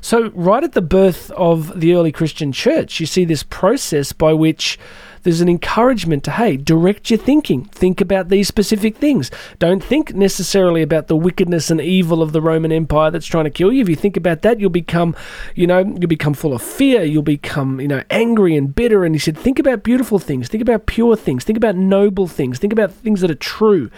So, 0.00 0.30
right 0.30 0.64
at 0.64 0.72
the 0.72 0.82
birth 0.82 1.30
of 1.32 1.78
the 1.78 1.94
early 1.94 2.12
Christian 2.12 2.52
church, 2.52 3.00
you 3.00 3.06
see 3.06 3.24
this 3.24 3.42
process 3.42 4.12
by 4.12 4.32
which 4.32 4.78
there's 5.22 5.40
an 5.40 5.48
encouragement 5.48 6.24
to, 6.24 6.30
hey, 6.30 6.56
direct 6.56 7.10
your 7.10 7.18
thinking. 7.18 7.64
Think 7.66 8.00
about 8.00 8.28
these 8.28 8.48
specific 8.48 8.96
things. 8.96 9.30
Don't 9.58 9.84
think 9.84 10.14
necessarily 10.14 10.82
about 10.82 11.08
the 11.08 11.16
wickedness 11.16 11.70
and 11.70 11.80
evil 11.80 12.22
of 12.22 12.32
the 12.32 12.40
Roman 12.40 12.72
Empire 12.72 13.10
that's 13.10 13.26
trying 13.26 13.44
to 13.44 13.50
kill 13.50 13.72
you. 13.72 13.82
If 13.82 13.88
you 13.88 13.96
think 13.96 14.16
about 14.16 14.42
that, 14.42 14.60
you'll 14.60 14.70
become, 14.70 15.14
you 15.54 15.66
know, 15.66 15.80
you'll 15.80 16.08
become 16.08 16.34
full 16.34 16.54
of 16.54 16.62
fear. 16.62 17.02
You'll 17.02 17.22
become, 17.22 17.80
you 17.80 17.88
know, 17.88 18.02
angry 18.10 18.56
and 18.56 18.74
bitter. 18.74 19.04
And 19.04 19.14
he 19.14 19.18
said, 19.18 19.36
think 19.36 19.58
about 19.58 19.82
beautiful 19.82 20.18
things. 20.18 20.48
Think 20.48 20.62
about 20.62 20.86
pure 20.86 21.16
things. 21.16 21.44
Think 21.44 21.58
about 21.58 21.76
noble 21.76 22.26
things. 22.26 22.58
Think 22.58 22.72
about 22.72 22.90
things 22.90 23.20
that 23.20 23.30
are 23.30 23.34
true. 23.34 23.90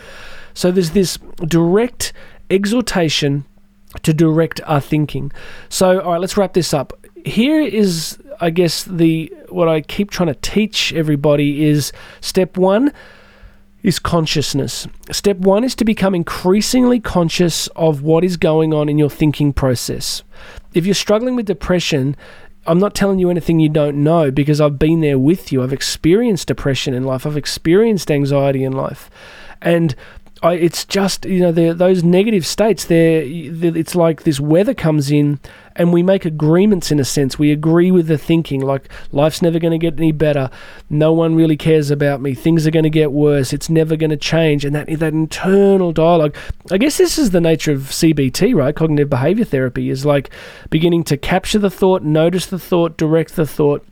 So 0.54 0.70
there's 0.70 0.90
this 0.90 1.18
direct 1.46 2.12
exhortation 2.50 3.44
to 4.02 4.12
direct 4.12 4.60
our 4.64 4.80
thinking. 4.80 5.32
So, 5.68 6.00
all 6.00 6.12
right, 6.12 6.20
let's 6.20 6.36
wrap 6.36 6.54
this 6.54 6.72
up. 6.72 6.92
Here 7.24 7.60
is 7.60 8.18
I 8.40 8.50
guess 8.50 8.82
the 8.84 9.32
what 9.50 9.68
I 9.68 9.82
keep 9.82 10.10
trying 10.10 10.28
to 10.28 10.34
teach 10.34 10.92
everybody 10.92 11.64
is 11.64 11.92
step 12.20 12.56
1 12.56 12.92
is 13.82 13.98
consciousness. 13.98 14.86
Step 15.10 15.36
1 15.38 15.64
is 15.64 15.74
to 15.76 15.84
become 15.84 16.14
increasingly 16.14 17.00
conscious 17.00 17.68
of 17.68 18.02
what 18.02 18.24
is 18.24 18.36
going 18.36 18.72
on 18.72 18.88
in 18.88 18.98
your 18.98 19.10
thinking 19.10 19.52
process. 19.52 20.22
If 20.74 20.86
you're 20.86 20.94
struggling 20.94 21.36
with 21.36 21.46
depression, 21.46 22.16
I'm 22.66 22.78
not 22.78 22.94
telling 22.94 23.18
you 23.18 23.28
anything 23.28 23.60
you 23.60 23.68
don't 23.68 24.02
know 24.02 24.30
because 24.30 24.60
I've 24.60 24.78
been 24.78 25.00
there 25.00 25.18
with 25.18 25.52
you. 25.52 25.62
I've 25.62 25.72
experienced 25.72 26.48
depression 26.48 26.94
in 26.94 27.04
life. 27.04 27.26
I've 27.26 27.36
experienced 27.36 28.10
anxiety 28.10 28.62
in 28.62 28.72
life. 28.72 29.10
And 29.60 29.94
I, 30.42 30.54
it's 30.54 30.84
just 30.84 31.24
you 31.24 31.38
know 31.38 31.52
those 31.52 32.02
negative 32.02 32.44
states. 32.44 32.84
There, 32.86 33.22
it's 33.24 33.94
like 33.94 34.24
this 34.24 34.40
weather 34.40 34.74
comes 34.74 35.10
in, 35.10 35.38
and 35.76 35.92
we 35.92 36.02
make 36.02 36.24
agreements 36.24 36.90
in 36.90 36.98
a 36.98 37.04
sense. 37.04 37.38
We 37.38 37.52
agree 37.52 37.92
with 37.92 38.08
the 38.08 38.18
thinking, 38.18 38.60
like 38.60 38.88
life's 39.12 39.40
never 39.40 39.60
going 39.60 39.70
to 39.70 39.78
get 39.78 39.96
any 39.98 40.10
better. 40.10 40.50
No 40.90 41.12
one 41.12 41.36
really 41.36 41.56
cares 41.56 41.92
about 41.92 42.20
me. 42.20 42.34
Things 42.34 42.66
are 42.66 42.72
going 42.72 42.82
to 42.82 42.90
get 42.90 43.12
worse. 43.12 43.52
It's 43.52 43.70
never 43.70 43.94
going 43.94 44.10
to 44.10 44.16
change. 44.16 44.64
And 44.64 44.74
that 44.74 44.88
that 44.98 45.12
internal 45.12 45.92
dialogue. 45.92 46.36
I 46.72 46.78
guess 46.78 46.98
this 46.98 47.18
is 47.18 47.30
the 47.30 47.40
nature 47.40 47.70
of 47.70 47.82
CBT, 47.82 48.54
right? 48.54 48.74
Cognitive 48.74 49.10
behavior 49.10 49.44
therapy 49.44 49.90
is 49.90 50.04
like 50.04 50.30
beginning 50.70 51.04
to 51.04 51.16
capture 51.16 51.60
the 51.60 51.70
thought, 51.70 52.02
notice 52.02 52.46
the 52.46 52.58
thought, 52.58 52.96
direct 52.96 53.36
the 53.36 53.46
thought, 53.46 53.86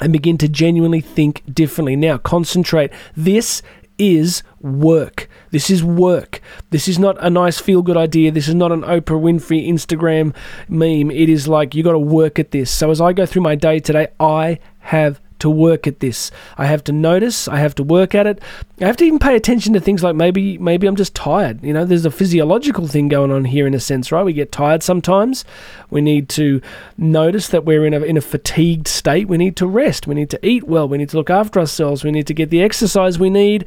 and 0.00 0.12
begin 0.12 0.38
to 0.38 0.48
genuinely 0.48 1.00
think 1.00 1.42
differently. 1.52 1.96
Now, 1.96 2.18
concentrate. 2.18 2.92
This 3.16 3.62
is 3.98 4.42
work. 4.60 5.28
This 5.50 5.70
is 5.70 5.82
work. 5.82 6.40
This 6.70 6.88
is 6.88 6.98
not 6.98 7.16
a 7.20 7.30
nice 7.30 7.60
feel 7.60 7.82
good 7.82 7.96
idea. 7.96 8.30
This 8.30 8.48
is 8.48 8.54
not 8.54 8.72
an 8.72 8.82
Oprah 8.82 9.20
Winfrey 9.20 9.68
Instagram 9.68 10.34
meme. 10.68 11.10
It 11.10 11.28
is 11.28 11.48
like 11.48 11.74
you 11.74 11.82
got 11.82 11.92
to 11.92 11.98
work 11.98 12.38
at 12.38 12.50
this. 12.50 12.70
So 12.70 12.90
as 12.90 13.00
I 13.00 13.12
go 13.12 13.26
through 13.26 13.42
my 13.42 13.54
day 13.54 13.80
today, 13.80 14.08
I 14.20 14.58
have 14.80 15.20
to 15.40 15.50
work 15.50 15.86
at 15.86 16.00
this. 16.00 16.30
I 16.56 16.66
have 16.66 16.84
to 16.84 16.92
notice, 16.92 17.48
I 17.48 17.56
have 17.58 17.74
to 17.76 17.82
work 17.82 18.14
at 18.14 18.26
it. 18.26 18.42
I 18.80 18.86
have 18.86 18.96
to 18.98 19.04
even 19.04 19.18
pay 19.18 19.36
attention 19.36 19.72
to 19.74 19.80
things 19.80 20.02
like 20.02 20.16
maybe 20.16 20.58
maybe 20.58 20.86
I'm 20.86 20.96
just 20.96 21.14
tired. 21.14 21.62
You 21.62 21.72
know, 21.72 21.84
there's 21.84 22.04
a 22.04 22.10
physiological 22.10 22.86
thing 22.86 23.08
going 23.08 23.30
on 23.30 23.44
here 23.44 23.66
in 23.66 23.74
a 23.74 23.80
sense, 23.80 24.12
right? 24.12 24.22
We 24.22 24.32
get 24.32 24.52
tired 24.52 24.82
sometimes. 24.82 25.44
We 25.90 26.00
need 26.00 26.28
to 26.30 26.60
notice 26.96 27.48
that 27.48 27.64
we're 27.64 27.84
in 27.84 27.94
a 27.94 28.00
in 28.00 28.16
a 28.16 28.20
fatigued 28.20 28.88
state. 28.88 29.28
We 29.28 29.38
need 29.38 29.56
to 29.56 29.66
rest. 29.66 30.06
We 30.06 30.14
need 30.14 30.30
to 30.30 30.46
eat 30.46 30.64
well. 30.64 30.88
We 30.88 30.98
need 30.98 31.10
to 31.10 31.16
look 31.16 31.30
after 31.30 31.60
ourselves. 31.60 32.04
We 32.04 32.10
need 32.10 32.26
to 32.26 32.34
get 32.34 32.50
the 32.50 32.62
exercise 32.62 33.18
we 33.18 33.30
need. 33.30 33.64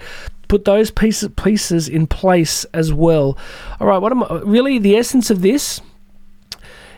Put 0.47 0.65
those 0.65 0.91
pieces 0.91 1.29
pieces 1.35 1.87
in 1.87 2.07
place 2.07 2.65
as 2.73 2.93
well. 2.93 3.37
All 3.79 3.87
right, 3.87 3.99
what 3.99 4.11
am 4.11 4.23
I, 4.23 4.41
really 4.43 4.77
the 4.79 4.95
essence 4.97 5.29
of 5.29 5.41
this 5.41 5.81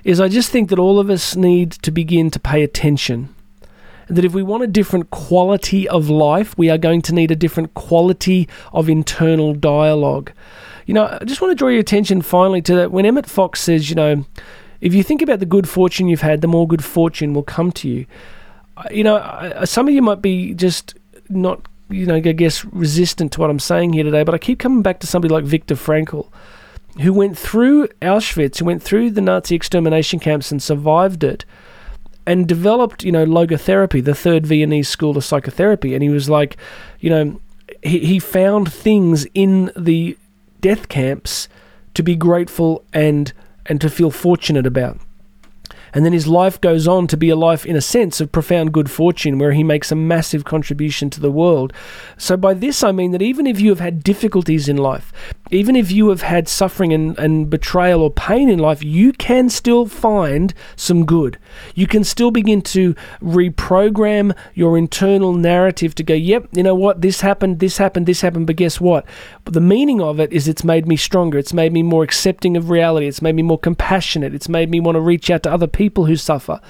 is 0.03 0.19
I 0.19 0.27
just 0.27 0.51
think 0.51 0.69
that 0.69 0.79
all 0.79 0.99
of 0.99 1.09
us 1.09 1.35
need 1.35 1.71
to 1.71 1.91
begin 1.91 2.29
to 2.31 2.39
pay 2.39 2.61
attention 2.61 3.33
that 4.07 4.25
if 4.25 4.33
we 4.33 4.43
want 4.43 4.63
a 4.63 4.67
different 4.67 5.09
quality 5.09 5.87
of 5.87 6.09
life, 6.09 6.57
we 6.57 6.69
are 6.69 6.77
going 6.77 7.01
to 7.03 7.13
need 7.13 7.31
a 7.31 7.35
different 7.35 7.73
quality 7.73 8.47
of 8.71 8.89
internal 8.89 9.53
dialogue. 9.53 10.31
You 10.85 10.93
know, 10.93 11.17
I 11.21 11.23
just 11.25 11.41
want 11.41 11.51
to 11.51 11.55
draw 11.55 11.69
your 11.69 11.79
attention 11.79 12.21
finally 12.21 12.61
to 12.63 12.75
that 12.75 12.91
when 12.91 13.05
Emmett 13.05 13.25
Fox 13.25 13.61
says, 13.61 13.89
you 13.89 13.95
know, 13.95 14.25
if 14.81 14.93
you 14.93 15.01
think 15.01 15.21
about 15.21 15.39
the 15.39 15.45
good 15.45 15.69
fortune 15.69 16.07
you've 16.09 16.21
had, 16.21 16.41
the 16.41 16.47
more 16.47 16.67
good 16.67 16.83
fortune 16.83 17.33
will 17.33 17.43
come 17.43 17.71
to 17.73 17.87
you. 17.87 18.05
You 18.91 19.03
know, 19.03 19.61
some 19.63 19.87
of 19.87 19.93
you 19.93 20.01
might 20.01 20.21
be 20.21 20.53
just 20.53 20.95
not, 21.29 21.65
you 21.89 22.05
know, 22.05 22.15
I 22.15 22.19
guess 22.19 22.65
resistant 22.65 23.31
to 23.33 23.39
what 23.39 23.49
I'm 23.49 23.59
saying 23.59 23.93
here 23.93 24.03
today, 24.03 24.23
but 24.23 24.35
I 24.35 24.37
keep 24.37 24.59
coming 24.59 24.81
back 24.81 24.99
to 24.99 25.07
somebody 25.07 25.33
like 25.33 25.45
Viktor 25.45 25.75
Frankl, 25.75 26.27
who 27.01 27.13
went 27.13 27.37
through 27.37 27.87
Auschwitz, 28.01 28.57
who 28.57 28.65
went 28.65 28.83
through 28.83 29.11
the 29.11 29.21
Nazi 29.21 29.55
extermination 29.55 30.19
camps 30.19 30.51
and 30.51 30.61
survived 30.61 31.23
it 31.23 31.45
and 32.25 32.47
developed, 32.47 33.03
you 33.03 33.11
know, 33.11 33.25
logotherapy, 33.25 34.03
the 34.03 34.15
third 34.15 34.45
Viennese 34.45 34.89
school 34.89 35.17
of 35.17 35.25
psychotherapy. 35.25 35.93
And 35.93 36.03
he 36.03 36.09
was 36.09 36.29
like, 36.29 36.57
you 36.99 37.09
know, 37.09 37.41
he, 37.81 37.99
he 37.99 38.19
found 38.19 38.71
things 38.71 39.25
in 39.33 39.71
the 39.75 40.17
death 40.61 40.87
camps 40.89 41.49
to 41.93 42.03
be 42.03 42.15
grateful 42.15 42.83
and 42.93 43.33
and 43.65 43.79
to 43.79 43.89
feel 43.89 44.11
fortunate 44.11 44.65
about. 44.65 44.99
And 45.93 46.03
then 46.03 46.13
his 46.13 46.27
life 46.27 46.59
goes 46.59 46.87
on 46.87 47.07
to 47.07 47.17
be 47.17 47.29
a 47.29 47.35
life, 47.35 47.65
in 47.65 47.75
a 47.75 47.81
sense, 47.81 48.19
of 48.19 48.31
profound 48.31 48.73
good 48.73 48.89
fortune, 48.89 49.37
where 49.37 49.51
he 49.51 49.63
makes 49.63 49.91
a 49.91 49.95
massive 49.95 50.43
contribution 50.43 51.09
to 51.11 51.19
the 51.19 51.31
world. 51.31 51.71
So, 52.17 52.35
by 52.35 52.55
this, 52.55 52.83
I 52.83 52.91
mean 52.91 53.11
that 53.11 53.21
even 53.21 53.45
if 53.45 53.59
you 53.59 53.69
have 53.69 53.79
had 53.79 54.03
difficulties 54.03 54.67
in 54.67 54.77
life, 54.77 55.13
even 55.51 55.75
if 55.75 55.91
you 55.91 56.09
have 56.09 56.21
had 56.21 56.47
suffering 56.47 56.93
and, 56.93 57.17
and 57.19 57.49
betrayal 57.49 58.01
or 58.01 58.11
pain 58.11 58.49
in 58.49 58.59
life, 58.59 58.83
you 58.83 59.11
can 59.11 59.49
still 59.49 59.85
find 59.85 60.53
some 60.75 61.05
good. 61.05 61.37
You 61.75 61.85
can 61.85 62.03
still 62.03 62.31
begin 62.31 62.61
to 62.63 62.95
reprogram 63.21 64.35
your 64.53 64.77
internal 64.77 65.33
narrative 65.33 65.95
to 65.95 66.03
go, 66.03 66.13
yep, 66.13 66.47
you 66.53 66.63
know 66.63 66.75
what, 66.75 67.01
this 67.01 67.21
happened, 67.21 67.59
this 67.59 67.77
happened, 67.77 68.05
this 68.05 68.21
happened, 68.21 68.47
but 68.47 68.55
guess 68.55 68.79
what? 68.79 69.05
But 69.43 69.53
the 69.53 69.61
meaning 69.61 70.01
of 70.01 70.19
it 70.19 70.31
is 70.31 70.47
it's 70.47 70.63
made 70.63 70.87
me 70.87 70.95
stronger. 70.95 71.37
It's 71.37 71.53
made 71.53 71.73
me 71.73 71.83
more 71.83 72.03
accepting 72.03 72.55
of 72.55 72.69
reality. 72.69 73.07
It's 73.07 73.21
made 73.21 73.35
me 73.35 73.43
more 73.43 73.59
compassionate. 73.59 74.33
It's 74.33 74.49
made 74.49 74.69
me 74.69 74.79
want 74.79 74.95
to 74.95 75.01
reach 75.01 75.29
out 75.29 75.43
to 75.43 75.51
other 75.51 75.67
people 75.67 76.05
who 76.05 76.15
suffer. 76.15 76.61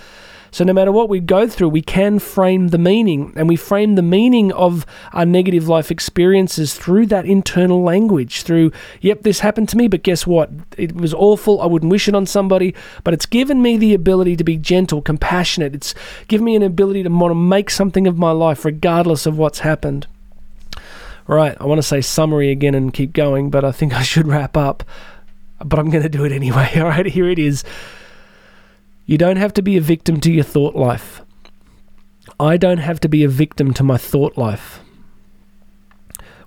So, 0.54 0.64
no 0.64 0.72
matter 0.72 0.92
what 0.92 1.10
we 1.10 1.20
go 1.20 1.48
through, 1.48 1.70
we 1.70 1.82
can 1.82 2.20
frame 2.20 2.68
the 2.68 2.78
meaning, 2.78 3.34
and 3.36 3.50
we 3.50 3.56
frame 3.56 3.96
the 3.96 4.04
meaning 4.04 4.52
of 4.52 4.86
our 5.12 5.26
negative 5.26 5.68
life 5.68 5.90
experiences 5.90 6.76
through 6.76 7.08
that 7.08 7.26
internal 7.26 7.82
language. 7.82 8.44
Through, 8.44 8.72
yep, 9.02 9.24
this 9.24 9.40
happened 9.40 9.68
to 9.70 9.78
me, 9.78 9.88
but 9.88 10.04
guess 10.04 10.28
what? 10.28 10.52
It 10.78 10.94
was 10.94 11.12
awful. 11.12 11.60
I 11.60 11.66
wouldn't 11.66 11.90
wish 11.90 12.08
it 12.08 12.14
on 12.14 12.28
somebody, 12.28 12.76
but 13.04 13.16
it's 13.16 13.26
given 13.26 13.64
me 13.64 13.78
the 13.78 13.96
ability 13.96 14.36
to 14.36 14.44
be 14.44 14.58
gentle, 14.58 15.02
compassionate. 15.02 15.74
It's 15.74 15.96
given 16.28 16.46
me 16.46 16.56
an 16.56 16.62
ability 16.62 17.02
to 17.02 17.10
want 17.10 17.32
to 17.32 17.36
make 17.36 17.72
something 17.72 18.06
of 18.06 18.20
my 18.20 18.30
life, 18.30 18.64
regardless 18.64 19.26
of 19.26 19.40
what's 19.40 19.60
happened. 19.60 20.06
Right, 21.26 21.58
I 21.60 21.66
want 21.66 21.80
to 21.80 21.84
say 21.84 22.02
summary 22.02 22.52
again 22.52 22.76
and 22.76 22.94
keep 22.94 23.14
going, 23.14 23.50
but 23.50 23.66
I 23.66 23.72
think 23.72 23.96
I 23.96 24.04
should 24.04 24.28
wrap 24.28 24.56
up. 24.56 24.84
But 25.66 25.80
I'm 25.80 25.90
going 25.90 26.04
to 26.04 26.10
do 26.10 26.26
it 26.26 26.32
anyway. 26.32 26.70
All 26.76 26.84
right, 26.90 27.08
here 27.08 27.28
it 27.28 27.40
is. 27.40 27.64
You 29.06 29.18
don't 29.18 29.38
have 29.38 29.54
to 29.54 29.62
be 29.62 29.78
a 29.78 29.82
victim 29.82 30.20
to 30.22 30.32
your 30.32 30.44
thought 30.44 30.76
life. 30.76 31.22
I 32.40 32.58
don't 32.58 32.78
have 32.78 33.00
to 33.02 33.10
be 33.10 33.24
a 33.24 33.30
victim 33.30 33.74
to 33.74 33.84
my 33.84 33.98
thought 33.98 34.38
life. 34.38 34.80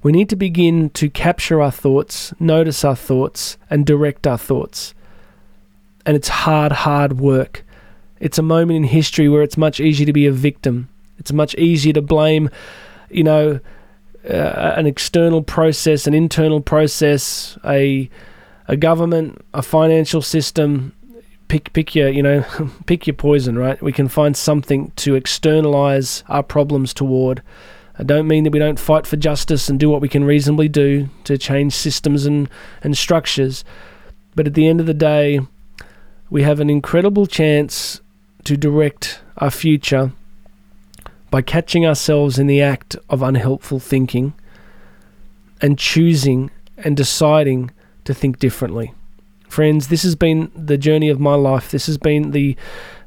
We 0.03 0.13
need 0.13 0.29
to 0.31 0.37
begin 0.37 0.91
to 0.91 1.11
capture 1.11 1.61
our 1.61 1.71
thoughts, 1.71 2.33
notice 2.39 2.85
our 2.85 2.97
thoughts, 2.97 3.57
and 3.69 3.85
direct 3.85 4.27
our 4.27 4.39
thoughts. 4.39 4.95
And 6.05 6.17
it's 6.17 6.29
hard, 6.29 6.73
hard 6.73 7.19
work. 7.19 7.65
It's 8.21 8.39
a 8.39 8.43
moment 8.43 8.77
in 8.77 8.85
history 8.85 9.29
where 9.29 9.43
it's 9.43 9.57
much 9.57 9.81
easier 9.81 10.07
to 10.07 10.13
be 10.13 10.27
a 10.27 10.33
victim. 10.33 10.89
It's 11.19 11.33
much 11.33 11.55
easier 11.57 11.93
to 11.95 12.03
blame, 12.03 12.51
you 13.11 13.25
know, 13.25 13.61
uh, 14.29 14.75
an 14.77 14.87
external 14.87 15.43
process, 15.43 16.07
an 16.07 16.15
internal 16.15 16.61
process, 16.61 17.59
a 17.65 18.09
a 18.69 18.77
government, 18.77 19.41
a 19.55 19.63
financial 19.63 20.23
system. 20.23 20.93
Pick 21.49 21.73
pick 21.73 21.95
your 21.95 22.09
you 22.09 22.23
know 22.23 22.45
pick 22.87 23.07
your 23.07 23.15
poison, 23.15 23.57
right? 23.59 23.81
We 23.81 23.93
can 23.93 24.09
find 24.09 24.37
something 24.37 24.93
to 24.97 25.15
externalize 25.15 26.25
our 26.29 26.43
problems 26.43 26.93
toward. 26.93 27.43
I 27.99 28.03
don't 28.03 28.29
mean 28.29 28.45
that 28.45 28.53
we 28.53 28.59
don't 28.59 28.79
fight 28.79 29.07
for 29.07 29.17
justice 29.17 29.69
and 29.69 29.81
do 29.81 29.88
what 29.88 30.03
we 30.03 30.09
can 30.09 30.25
reasonably 30.25 30.69
do 30.69 31.09
to 31.25 31.38
change 31.38 31.73
systems 31.73 32.26
and, 32.26 32.50
and 32.83 32.97
structures. 32.97 33.65
But 34.35 34.47
at 34.47 34.55
the 34.55 34.69
end 34.69 34.81
of 34.81 34.87
the 34.87 34.93
day, 34.93 35.41
we 36.29 36.43
have 36.43 36.61
an 36.61 36.69
incredible 36.69 37.26
chance 37.26 38.03
to 38.45 38.57
direct 38.57 39.21
our 39.38 39.50
future 39.50 40.12
by 41.31 41.41
catching 41.41 41.87
ourselves 41.87 42.38
in 42.38 42.47
the 42.47 42.61
act 42.61 42.97
of 43.09 43.23
unhelpful 43.23 43.81
thinking 43.81 44.35
and 45.62 45.79
choosing 45.79 46.50
and 46.76 46.97
deciding 46.97 47.71
to 48.05 48.12
think 48.12 48.38
differently. 48.38 48.93
Friends, 49.49 49.88
this 49.88 50.03
has 50.03 50.15
been 50.15 50.50
the 50.55 50.76
journey 50.76 51.09
of 51.09 51.21
my 51.21 51.35
life. 51.35 51.71
This 51.71 51.87
has 51.87 51.99
been 51.99 52.33
the 52.33 52.57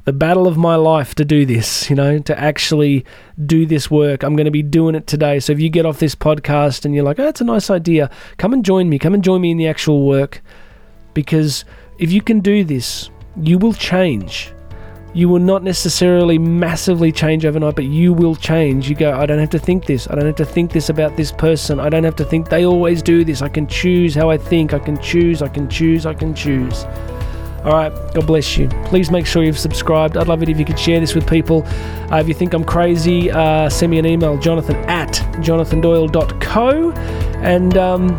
the 0.05 0.13
battle 0.13 0.47
of 0.47 0.57
my 0.57 0.75
life 0.75 1.13
to 1.13 1.23
do 1.23 1.45
this, 1.45 1.87
you 1.87 1.95
know, 1.95 2.17
to 2.17 2.39
actually 2.39 3.05
do 3.45 3.67
this 3.67 3.91
work. 3.91 4.23
I'm 4.23 4.35
going 4.35 4.45
to 4.45 4.51
be 4.51 4.63
doing 4.63 4.95
it 4.95 5.05
today. 5.05 5.39
So 5.39 5.53
if 5.53 5.59
you 5.59 5.69
get 5.69 5.85
off 5.85 5.99
this 5.99 6.15
podcast 6.15 6.83
and 6.83 6.95
you're 6.95 7.03
like, 7.03 7.19
oh, 7.19 7.25
that's 7.25 7.41
a 7.41 7.43
nice 7.43 7.69
idea, 7.69 8.09
come 8.37 8.51
and 8.53 8.65
join 8.65 8.89
me. 8.89 8.97
Come 8.97 9.13
and 9.13 9.23
join 9.23 9.41
me 9.41 9.51
in 9.51 9.57
the 9.57 9.67
actual 9.67 10.07
work. 10.07 10.41
Because 11.13 11.63
if 11.99 12.11
you 12.11 12.21
can 12.21 12.39
do 12.39 12.63
this, 12.63 13.11
you 13.39 13.59
will 13.59 13.73
change 13.73 14.51
you 15.13 15.27
will 15.27 15.39
not 15.39 15.63
necessarily 15.63 16.37
massively 16.37 17.11
change 17.11 17.45
overnight, 17.45 17.75
but 17.75 17.85
you 17.85 18.13
will 18.13 18.35
change. 18.35 18.89
You 18.89 18.95
go, 18.95 19.11
I 19.13 19.25
don't 19.25 19.39
have 19.39 19.49
to 19.51 19.59
think 19.59 19.85
this. 19.85 20.07
I 20.07 20.15
don't 20.15 20.25
have 20.25 20.35
to 20.35 20.45
think 20.45 20.71
this 20.71 20.89
about 20.89 21.17
this 21.17 21.31
person. 21.31 21.79
I 21.79 21.89
don't 21.89 22.03
have 22.03 22.15
to 22.17 22.25
think 22.25 22.49
they 22.49 22.65
always 22.65 23.01
do 23.01 23.23
this. 23.23 23.41
I 23.41 23.49
can 23.49 23.67
choose 23.67 24.13
how 24.13 24.29
I 24.29 24.37
think. 24.37 24.73
I 24.73 24.79
can 24.79 24.99
choose. 25.01 25.41
I 25.41 25.47
can 25.47 25.67
choose. 25.69 26.05
I 26.05 26.13
can 26.13 26.35
choose. 26.35 26.85
All 27.63 27.73
right, 27.73 27.91
God 28.13 28.25
bless 28.25 28.57
you. 28.57 28.69
Please 28.85 29.11
make 29.11 29.25
sure 29.25 29.43
you've 29.43 29.59
subscribed. 29.59 30.15
I'd 30.15 30.27
love 30.27 30.41
it 30.41 30.47
if 30.47 30.57
you 30.57 30.63
could 30.63 30.79
share 30.79 31.01
this 31.01 31.13
with 31.13 31.27
people. 31.27 31.65
Uh, 32.09 32.17
if 32.21 32.27
you 32.27 32.33
think 32.33 32.53
I'm 32.53 32.63
crazy, 32.63 33.29
uh, 33.29 33.67
send 33.69 33.91
me 33.91 33.99
an 33.99 34.05
email, 34.05 34.37
jonathan 34.37 34.77
at 34.85 35.13
jonathandoyle.co. 35.41 36.91
And, 37.41 37.77
um, 37.77 38.17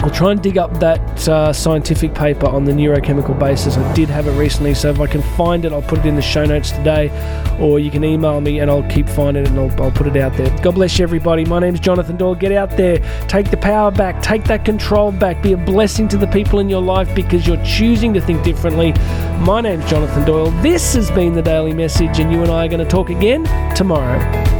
I'll 0.00 0.10
try 0.10 0.30
and 0.30 0.40
dig 0.40 0.58
up 0.58 0.78
that 0.78 1.28
uh, 1.28 1.52
scientific 1.52 2.14
paper 2.14 2.46
on 2.46 2.64
the 2.64 2.70
neurochemical 2.70 3.36
basis. 3.36 3.76
I 3.76 3.94
did 3.94 4.08
have 4.08 4.28
it 4.28 4.32
recently, 4.38 4.72
so 4.74 4.90
if 4.90 5.00
I 5.00 5.08
can 5.08 5.22
find 5.36 5.64
it, 5.64 5.72
I'll 5.72 5.82
put 5.82 5.98
it 5.98 6.06
in 6.06 6.14
the 6.14 6.22
show 6.22 6.44
notes 6.44 6.70
today, 6.70 7.10
or 7.60 7.80
you 7.80 7.90
can 7.90 8.04
email 8.04 8.40
me 8.40 8.60
and 8.60 8.70
I'll 8.70 8.88
keep 8.88 9.08
finding 9.08 9.42
it 9.42 9.50
and 9.50 9.58
I'll, 9.58 9.82
I'll 9.82 9.90
put 9.90 10.06
it 10.06 10.16
out 10.16 10.36
there. 10.36 10.56
God 10.62 10.76
bless 10.76 10.98
you, 10.98 11.02
everybody. 11.02 11.44
My 11.44 11.58
name's 11.58 11.80
Jonathan 11.80 12.16
Doyle. 12.16 12.36
Get 12.36 12.52
out 12.52 12.70
there, 12.76 12.98
take 13.26 13.50
the 13.50 13.56
power 13.56 13.90
back, 13.90 14.22
take 14.22 14.44
that 14.44 14.64
control 14.64 15.10
back, 15.10 15.42
be 15.42 15.52
a 15.52 15.56
blessing 15.56 16.06
to 16.08 16.16
the 16.16 16.28
people 16.28 16.60
in 16.60 16.68
your 16.68 16.82
life 16.82 17.12
because 17.16 17.44
you're 17.46 17.62
choosing 17.64 18.14
to 18.14 18.20
think 18.20 18.44
differently. 18.44 18.92
My 19.40 19.60
name's 19.60 19.88
Jonathan 19.90 20.24
Doyle. 20.24 20.52
This 20.62 20.94
has 20.94 21.10
been 21.10 21.32
the 21.32 21.42
Daily 21.42 21.74
Message, 21.74 22.20
and 22.20 22.32
you 22.32 22.42
and 22.42 22.52
I 22.52 22.66
are 22.66 22.68
going 22.68 22.84
to 22.84 22.90
talk 22.90 23.10
again 23.10 23.44
tomorrow. 23.74 24.57